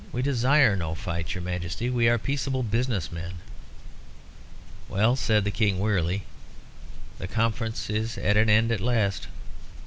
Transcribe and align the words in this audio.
"We 0.11 0.23
desire 0.23 0.75
no 0.75 0.95
fight, 0.95 1.35
your 1.35 1.43
Majesty. 1.43 1.87
We 1.87 2.09
are 2.09 2.17
peaceable 2.17 2.63
business 2.63 3.11
men." 3.11 3.33
"Well," 4.89 5.15
said 5.15 5.43
the 5.43 5.51
King, 5.51 5.77
wearily, 5.77 6.23
"the 7.19 7.27
conference 7.27 7.87
is 7.87 8.17
at 8.17 8.35
an 8.35 8.49
end 8.49 8.71
at 8.71 8.81
last." 8.81 9.27